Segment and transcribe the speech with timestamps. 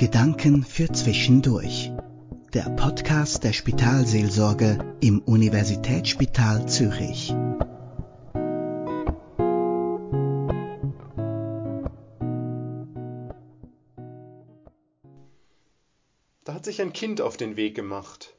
[0.00, 1.92] Gedanken für Zwischendurch.
[2.54, 7.34] Der Podcast der Spitalseelsorge im Universitätsspital Zürich.
[16.44, 18.34] Da hat sich ein Kind auf den Weg gemacht.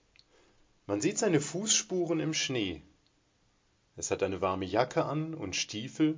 [0.88, 2.82] Man sieht seine Fußspuren im Schnee.
[3.96, 6.18] Es hat eine warme Jacke an und Stiefel.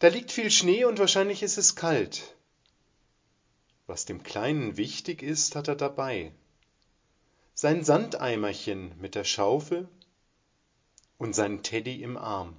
[0.00, 2.35] Da liegt viel Schnee und wahrscheinlich ist es kalt.
[3.86, 6.32] Was dem Kleinen wichtig ist, hat er dabei.
[7.54, 9.88] Sein Sandeimerchen mit der Schaufel
[11.18, 12.56] und seinen Teddy im Arm.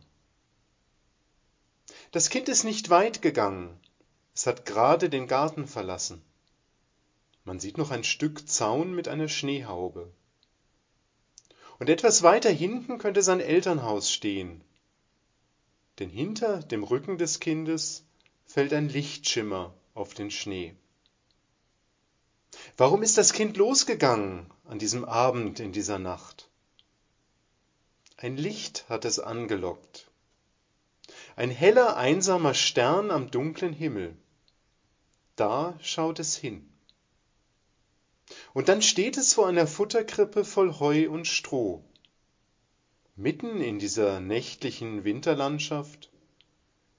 [2.12, 3.77] Das Kind ist nicht weit gegangen.
[4.34, 6.22] Es hat gerade den Garten verlassen.
[7.44, 10.12] Man sieht noch ein Stück Zaun mit einer Schneehaube.
[11.80, 14.64] Und etwas weiter hinten könnte sein Elternhaus stehen.
[16.00, 18.05] Denn hinter dem Rücken des Kindes
[18.45, 20.75] fällt ein Lichtschimmer auf den Schnee.
[22.80, 26.47] Warum ist das Kind losgegangen an diesem Abend in dieser Nacht?
[28.17, 30.11] Ein Licht hat es angelockt.
[31.36, 34.16] Ein heller, einsamer Stern am dunklen Himmel.
[35.36, 36.69] Da schaut es hin.
[38.53, 41.84] Und dann steht es vor einer Futterkrippe voll Heu und Stroh.
[43.16, 46.12] Mitten in dieser nächtlichen Winterlandschaft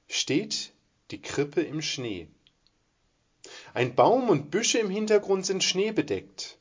[0.09, 0.73] steht
[1.13, 2.27] die Krippe im Schnee.
[3.79, 6.59] Ein Baum und Büsche im Hintergrund sind schneebedeckt.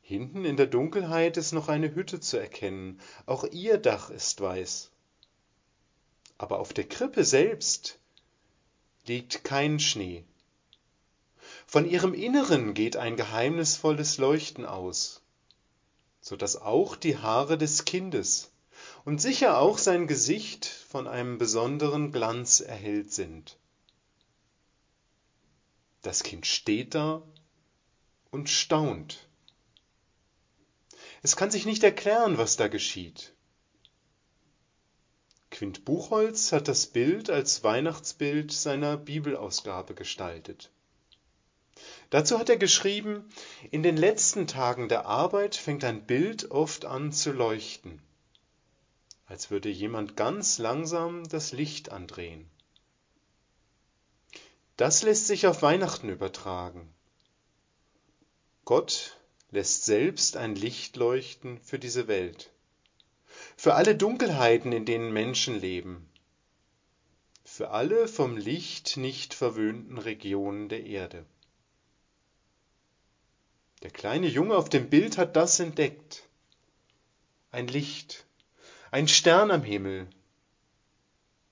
[0.00, 4.90] Hinten in der Dunkelheit ist noch eine Hütte zu erkennen, auch ihr Dach ist weiß.
[6.38, 7.98] Aber auf der Krippe selbst
[9.04, 10.24] liegt kein Schnee.
[11.66, 15.20] Von ihrem Inneren geht ein geheimnisvolles Leuchten aus,
[16.22, 18.50] so dass auch die Haare des Kindes
[19.04, 23.58] und sicher auch sein Gesicht von einem besonderen Glanz erhellt sind.
[26.02, 27.22] Das Kind steht da
[28.30, 29.28] und staunt.
[31.22, 33.34] Es kann sich nicht erklären, was da geschieht.
[35.50, 40.70] Quint Buchholz hat das Bild als Weihnachtsbild seiner Bibelausgabe gestaltet.
[42.08, 43.28] Dazu hat er geschrieben,
[43.70, 48.00] in den letzten Tagen der Arbeit fängt ein Bild oft an zu leuchten,
[49.26, 52.48] als würde jemand ganz langsam das Licht andrehen.
[54.80, 56.90] Das lässt sich auf Weihnachten übertragen.
[58.64, 59.18] Gott
[59.50, 62.50] lässt selbst ein Licht leuchten für diese Welt,
[63.58, 66.08] für alle Dunkelheiten, in denen Menschen leben,
[67.44, 71.26] für alle vom Licht nicht verwöhnten Regionen der Erde.
[73.82, 76.22] Der kleine Junge auf dem Bild hat das entdeckt.
[77.50, 78.24] Ein Licht,
[78.90, 80.08] ein Stern am Himmel,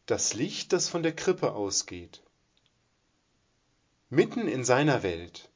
[0.06, 2.22] das Licht, das von der Krippe ausgeht
[4.10, 5.50] mitten in seiner Welt,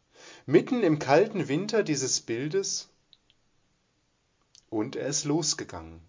[0.47, 2.89] mitten im kalten Winter dieses Bildes,
[4.69, 6.01] und er ist losgegangen.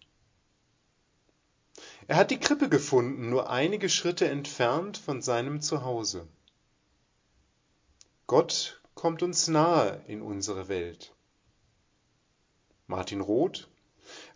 [2.07, 6.27] Er hat die Krippe gefunden, nur einige Schritte entfernt von seinem Zuhause.
[8.27, 11.13] Gott kommt uns nahe in unsere Welt.
[12.87, 13.69] Martin Roth,